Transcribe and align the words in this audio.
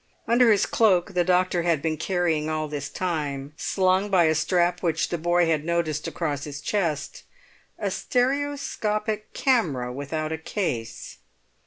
Under 0.27 0.51
his 0.51 0.65
cloak 0.65 1.13
the 1.13 1.23
doctor 1.23 1.61
had 1.61 1.79
been 1.79 1.95
carrying 1.95 2.49
all 2.49 2.67
this 2.67 2.89
time, 2.89 3.53
slung 3.55 4.09
by 4.09 4.23
a 4.23 4.33
strap 4.33 4.81
which 4.81 5.09
the 5.09 5.17
boy 5.19 5.45
had 5.45 5.63
noticed 5.63 6.07
across 6.07 6.43
his 6.45 6.59
chest, 6.59 7.21
a 7.77 7.91
stereoscopic 7.91 9.31
camera 9.35 9.93
without 9.93 10.31
a 10.31 10.39
case. 10.39 11.19